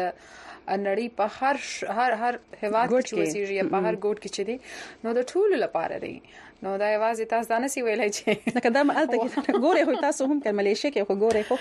نړۍ 0.86 1.08
په 1.18 1.26
هر 1.38 1.56
هر 1.98 2.12
هر 2.22 2.34
هوا 2.62 2.82
کې 2.90 3.00
چې 3.08 3.14
وسیږي 3.20 3.58
په 3.74 3.80
هر 3.88 3.94
ګوټ 4.04 4.16
کې 4.22 4.30
چې 4.36 4.42
دي 4.48 4.56
نو 5.04 5.08
د 5.18 5.20
ټول 5.32 5.50
لپاره 5.64 5.96
دی 6.04 6.16
نو 6.62 6.70
دا 6.78 6.86
یوازې 6.92 7.20
تاسو 7.30 7.48
دا 7.48 7.58
نسی 7.62 7.82
ویلای 7.86 8.10
چې 8.14 8.54
لکه 8.56 8.70
دا 8.76 8.80
ما 8.86 8.94
الته 9.00 9.18
کې 9.18 9.52
ګوره 9.52 9.84
خو 9.88 10.00
تاسو 10.04 10.24
هم 10.28 10.38
کله 10.46 10.52
ملیشیا 10.60 10.90
کې 10.94 11.10
خو 11.10 11.18
ګوره 11.18 11.42
خو 11.48 11.56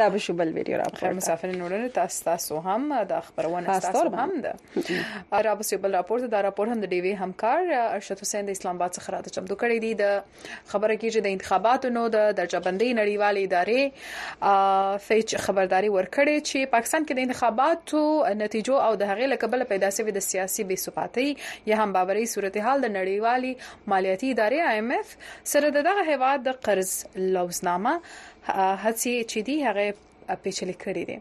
دا 0.00 0.06
به 0.10 0.18
شو 0.26 0.32
بل 0.40 0.48
ویډیو 0.58 0.76
راپور 0.80 1.12
مسافر 1.16 1.48
نورن 1.62 1.86
تاسو 1.96 2.20
تاسو 2.26 2.60
هم 2.66 2.94
د 3.12 3.20
خبرونه 3.30 3.78
تاسو 3.80 4.08
هم 4.08 4.40
ده 4.40 5.42
را 5.46 5.54
به 5.62 5.76
بل 5.86 5.94
راپور 6.00 6.26
دا 6.34 6.40
راپور 6.46 6.68
هم 6.74 6.76
د 6.84 6.94
ډیوی 6.98 7.12
همکار 7.22 7.64
ارشد 7.80 8.20
حسین 8.26 8.46
د 8.52 8.56
اسلام 8.58 8.76
آباد 8.80 8.94
څخه 9.00 9.10
راته 9.16 9.30
چمتو 9.38 9.54
کړی 9.54 9.80
دی 9.86 9.94
د 9.94 10.22
خبره 10.66 10.96
کې 10.96 11.12
چې 11.12 11.16
د 11.26 11.36
انتخاباتو 11.38 11.88
نو 11.96 12.04
د 12.16 12.30
درجه 12.42 12.58
بندۍ 12.68 12.96
نړیوالې 13.00 13.50
ادارې 13.50 15.02
فیچ 15.08 15.36
خبرداري 15.48 15.92
ورکړې 15.96 16.52
چې 16.52 16.70
پاکستان 16.76 17.06
کې 17.06 17.14
د 17.22 17.28
انتخاباتو 17.28 18.06
نتیجو 18.46 18.78
او 18.86 18.94
د 19.02 19.12
هغې 19.14 19.32
لکه 19.36 19.46
بل 19.58 19.66
پیدا 19.74 19.90
شوی 20.00 20.12
د 20.20 20.24
سیاسي 20.28 20.64
بې 20.72 20.86
ثباتۍ 20.86 21.68
یا 21.74 21.82
هم 21.84 21.92
باوري 22.00 22.26
صورتحال 22.36 22.86
د 22.88 22.96
نړیوالې 22.96 23.54
مالیاتي 23.92 24.28
ادارې 24.34 24.60
ایم 24.76 24.88
اف 24.98 25.08
سره 25.54 25.66
دغه 25.78 25.92
هیواد 26.12 26.38
د 26.48 26.60
قرض 26.68 26.90
لوزنامه 27.34 27.94
هڅه 28.84 29.12
چې 29.30 29.38
دی 29.50 29.56
هغه 29.66 29.84
پیچلې 30.44 30.76
کړې 30.84 31.04
دي 31.10 31.16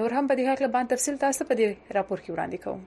نور 0.00 0.10
هم 0.18 0.24
په 0.32 0.40
دې 0.40 0.44
هکله 0.50 0.68
باندې 0.74 0.92
تفصیل 0.94 1.16
تاسو 1.26 1.42
په 1.50 1.54
دې 1.62 1.68
راپور 2.00 2.18
کې 2.22 2.30
وړاندې 2.32 2.58
کوم 2.66 2.80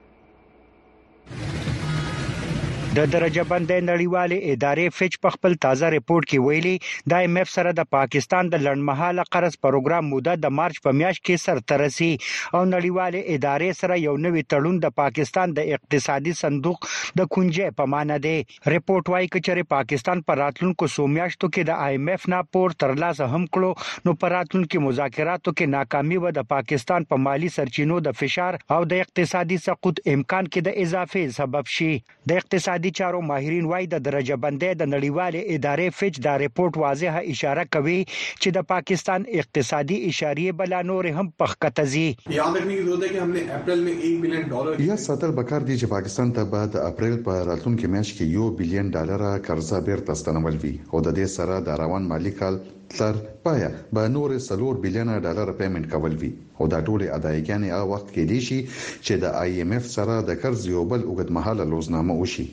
د 2.97 3.05
درجه 3.13 3.43
بندۍ 3.51 3.77
نړیوالې 3.83 4.53
ادارې 4.53 4.95
فچ 4.95 5.15
په 5.25 5.29
خپل 5.35 5.53
تازه 5.65 5.87
ریپورت 5.93 6.25
کې 6.31 6.43
ویلي 6.47 7.13
د 7.13 7.23
ایم 7.27 7.37
ایف 7.41 7.51
سره 7.53 7.69
د 7.79 7.85
پاکستان 7.95 8.49
د 8.55 8.59
لړمحاله 8.65 9.23
قرض 9.35 9.55
پروګرام 9.65 10.11
موده 10.13 10.35
د 10.41 10.51
مارچ 10.57 10.77
په 10.87 10.93
میاشت 10.99 11.21
کې 11.21 11.41
سر 11.45 11.61
ترسي 11.71 12.09
او 12.11 12.61
نړیوالې 12.73 13.21
ادارې 13.35 13.79
سره 13.79 13.97
یو 14.01 14.13
نوی 14.25 14.43
تړون 14.55 14.75
د 14.83 14.93
پاکستان 15.01 15.55
د 15.59 15.71
اقتصادي 15.77 16.33
صندوق 16.41 16.85
د 16.91 17.31
کنجې 17.37 17.79
په 17.79 17.89
معنا 17.95 18.19
دی 18.27 18.35
ریپورت 18.75 19.09
وايي 19.15 19.31
چې 19.33 19.67
پاکستان 19.75 20.21
پر 20.29 20.39
راتلونکو 20.43 20.91
سومیاشتو 20.97 21.51
کې 21.55 21.71
د 21.71 21.81
ایم 21.87 22.13
ایف 22.17 22.29
نه 22.35 22.43
پور 22.59 22.77
ترلاسه 22.85 23.29
هم 23.33 23.49
کړو 23.59 24.05
نو 24.09 24.15
پر 24.25 24.33
راتلونکو 24.37 24.83
مذاکراتو 24.91 25.55
کې 25.57 25.73
ناکامي 25.77 26.21
و 26.23 26.35
د 26.41 26.47
پاکستان 26.53 27.09
په 27.15 27.21
مالی 27.25 27.51
سرچینو 27.57 27.99
د 28.11 28.17
فشار 28.21 28.61
او 28.79 28.79
د 28.95 29.03
اقتصادي 29.07 29.59
سقوط 29.67 30.05
امکان 30.15 30.53
کې 30.53 30.71
د 30.71 30.81
اضافه 30.87 31.27
سبب 31.41 31.75
شي 31.79 31.91
د 32.31 32.41
اقتصادي 32.43 32.79
اقتصادي 32.83 32.91
چارو 32.99 33.19
ماهرین 33.25 33.65
وایي 33.71 33.85
د 33.91 33.99
درجه 34.05 34.35
بندۍ 34.45 34.71
د 34.79 34.87
نړیوالې 34.93 35.41
ادارې 35.57 35.85
فچ 35.99 36.17
دا 36.25 36.33
ریپورت 36.41 36.77
واضحه 36.81 37.19
اشاره 37.33 37.63
کوي 37.75 37.99
چې 38.07 38.51
د 38.57 38.65
پاکستان 38.71 39.27
اقتصادي 39.43 39.99
اشاریه 40.07 40.55
بل 40.61 40.75
نور 40.89 41.07
هم 41.19 41.23
پخکتزي 41.43 42.01
یا 42.39 44.97
ساتل 45.05 45.31
بکار 45.37 45.67
دي 45.67 45.77
چې 45.77 45.89
پاکستان 45.95 46.33
ته 46.39 46.49
بعد 46.57 46.75
اپریل 46.89 47.15
په 47.29 47.45
راتلونکي 47.51 47.91
میاشت 47.95 48.17
کې 48.17 48.35
یو 48.39 48.49
بلین 48.63 48.91
ډالر 48.97 49.23
قرضه 49.47 49.79
بیرته 49.89 50.17
ستنول 50.23 50.59
وی 50.65 50.73
او 50.91 51.01
د 51.07 51.17
دې 51.19 51.33
سره 51.37 51.61
د 51.69 51.79
روان 51.83 52.11
مالی 52.13 52.33
کال 52.43 52.59
تر 52.97 53.15
پایا 53.47 53.71
به 53.99 54.11
نور 54.17 54.35
سلور 54.49 54.83
بلین 54.87 55.13
ډالر 55.27 55.53
پیمنټ 55.61 55.95
کول 55.95 56.19
وی 56.25 56.31
او 56.59 56.67
دا 56.75 56.81
ټول 56.89 56.99
ادايګانې 57.13 57.69
هغه 57.77 57.87
وخت 57.93 58.09
کې 58.11 58.23
دي 58.33 58.39
چې 58.51 59.13
د 59.25 59.35
آی 59.45 59.57
ایم 59.63 59.75
ایف 59.79 59.89
سره 59.97 60.13
د 60.31 60.33
قرض 60.45 60.69
یو 60.75 60.83
بل 60.95 61.05
اوږد 61.09 61.33
مهاله 61.39 61.69
لوزنامه 61.75 62.15
وشي 62.25 62.47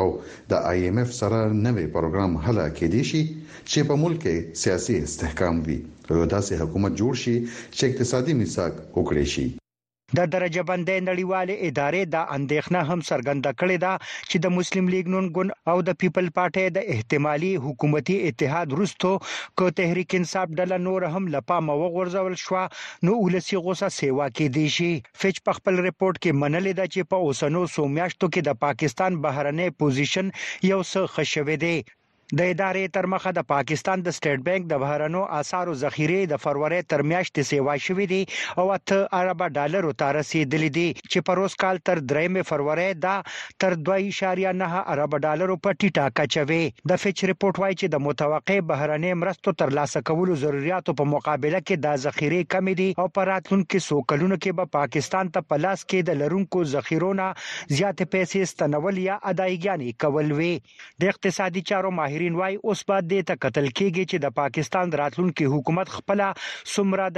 او 0.00 0.08
د 0.50 0.52
آی 0.70 0.78
ایم 0.84 0.96
ایف 1.02 1.10
سره 1.20 1.38
نوې 1.66 1.86
پروګرام 1.96 2.32
هله 2.46 2.64
کې 2.76 2.86
دي 2.94 3.02
شي 3.10 3.22
چې 3.70 3.78
په 3.88 3.94
ملک 4.02 4.18
کې 4.24 4.34
سیاسي 4.62 4.94
استحکام 5.06 5.56
وي 5.66 5.78
او 6.10 6.16
داسې 6.34 6.52
حکومت 6.62 6.92
جوړ 7.00 7.12
شي 7.22 7.36
چې 7.76 7.82
اقتصادي 7.90 8.32
میثاق 8.40 8.74
وکړي 8.98 9.26
شي 9.34 9.46
د 10.18 10.20
درجه 10.34 10.62
بندۍ 10.70 10.98
نړیوالې 11.10 11.54
ادارې 11.68 12.02
دا 12.14 12.22
اندېښنه 12.36 12.80
هم 12.88 13.00
څرګنده 13.10 13.50
کړې 13.60 13.76
ده 13.84 13.92
چې 14.28 14.36
د 14.40 14.46
مسلم 14.56 14.86
لیگ 14.94 15.04
نون 15.14 15.26
ګوند 15.34 15.50
او 15.70 15.76
د 15.88 15.90
پیپل 16.00 16.26
پارټي 16.36 16.64
د 16.72 16.78
احتمالي 16.94 17.52
حکومتي 17.64 18.16
اتحاد 18.28 18.66
وروسته 18.76 19.08
کو 19.58 19.64
تحریک 19.78 20.10
انصاف 20.18 20.48
ډله 20.58 20.76
نور 20.86 21.00
هم 21.14 21.24
لپامه 21.34 21.72
وغورځول 21.82 22.34
شو 22.44 22.54
نو 23.04 23.10
ولسی 23.24 23.56
غوسه 23.64 23.86
سیوا 24.00 24.26
کې 24.36 24.46
دی 24.56 24.66
شي 24.76 24.92
فچ 25.20 25.34
په 25.46 25.50
خپل 25.58 25.74
رپورت 25.88 26.16
کې 26.22 26.38
منلې 26.42 26.72
ده 26.78 26.84
چې 26.92 27.00
په 27.10 27.16
اوسنو 27.26 27.62
سومیاشتو 27.76 28.26
کې 28.32 28.40
د 28.44 28.50
پاکستان 28.64 29.10
بهرنۍ 29.24 29.68
پوزیشن 29.80 30.26
یو 30.72 30.80
څه 30.90 31.00
خښوي 31.14 31.56
دی 31.64 31.76
د 32.38 32.40
ادارې 32.52 32.92
تر 32.96 33.06
مخه 33.12 33.30
د 33.36 33.42
پاکستان 33.48 34.02
د 34.04 34.14
سٹیټ 34.18 34.44
بانک 34.44 34.66
د 34.68 34.76
بهرنو 34.82 35.22
اسارو 35.38 35.72
ذخیره 35.80 36.20
د 36.28 36.38
فروری 36.44 36.76
تر 36.92 37.02
میاشتې 37.08 37.48
سیوا 37.48 37.72
شوې 37.86 38.06
دي 38.12 38.62
او 38.62 38.70
اته 38.76 39.18
ارب 39.18 39.42
ډالر 39.58 39.86
ته 40.02 40.14
رسیدلې 40.16 40.70
دي 40.76 40.84
چې 41.00 41.26
پروس 41.28 41.56
کال 41.64 41.80
تر 41.88 42.00
3 42.12 42.38
فروری 42.50 42.86
دا 43.06 43.16
تر 43.64 43.76
2.9 43.88 44.68
ارب 44.92 45.16
ډالر 45.26 45.52
په 45.66 45.76
ټیټه 45.80 46.14
کچوي 46.22 46.62
د 46.94 47.02
فچ 47.02 47.24
رپورت 47.32 47.60
وايي 47.64 47.76
چې 47.82 47.94
د 47.96 48.02
متوقع 48.06 48.56
بهرنۍ 48.72 49.18
مرستو 49.24 49.54
تر 49.64 49.74
لاسه 49.80 50.02
کولو 50.12 50.38
ضرورتو 50.46 50.96
په 51.02 51.10
مقابله 51.12 51.62
کې 51.64 51.84
د 51.84 52.00
ذخیره 52.06 52.48
کمی 52.56 52.76
دي 52.80 52.88
او 53.06 53.08
پر 53.20 53.30
راتلونکو 53.32 53.82
سو 53.88 54.00
کلونو 54.14 54.40
کې 54.40 54.58
به 54.62 54.72
پاکستان 54.78 55.34
ته 55.36 55.46
پلاس 55.52 55.84
کې 55.84 56.08
د 56.12 56.18
لرونکو 56.24 56.64
ذخیرونو 56.72 57.28
زیات 57.44 58.02
پیسې 58.02 58.54
ستنول 58.56 59.04
یا 59.06 59.20
ادایګانې 59.20 60.02
کول 60.06 60.36
وي 60.42 60.52
د 61.06 61.14
اقتصادي 61.14 61.66
چارو 61.74 61.94
ماهر 62.00 62.18
شیرین 62.22 62.38
وای 62.38 62.58
اوس 62.62 62.80
به 62.88 62.96
دې 63.10 63.20
ته 63.28 63.34
کتل 63.44 63.66
کېږي 63.78 64.04
چې 64.10 64.16
د 64.24 64.26
پاکستان 64.40 64.86
راتلونکی 65.00 65.44
حکومت 65.54 65.88
خپله 65.96 66.28
څومره 66.74 67.04
د 67.08 67.10